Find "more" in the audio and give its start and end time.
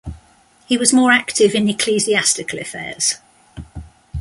0.91-1.11